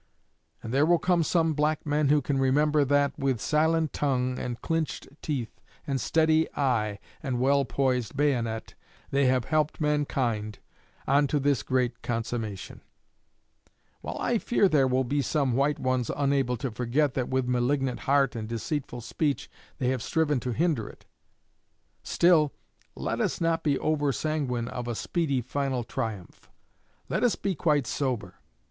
[0.63, 4.59] And there will be some black men who can remember that, with silent tongue, and
[4.59, 8.73] clinched teeth, and steady eye, and well poised bayonet,
[9.11, 10.57] they have helped mankind
[11.07, 12.81] on to this great consummation;
[14.01, 17.99] while I fear there will be some white ones unable to forget that with malignant
[17.99, 21.05] heart and deceitful speech they have striven to hinder it.
[22.01, 22.51] Still,
[22.95, 26.49] let us not be over sanguine of a speedy final triumph.
[27.07, 28.39] Let us be quite sober.